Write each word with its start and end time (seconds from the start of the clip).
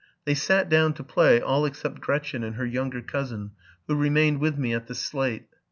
They 0.25 0.33
sat 0.33 0.67
down 0.67 0.93
to 0.93 1.03
play, 1.03 1.39
all 1.39 1.63
except 1.63 2.01
Gretchen 2.01 2.43
and 2.43 2.55
her 2.55 2.65
younger 2.65 3.03
cousin, 3.03 3.51
who 3.85 3.93
remained 3.93 4.39
with 4.39 4.57
me 4.57 4.73
at 4.73 4.87
the 4.87 4.95
slate. 4.95 5.45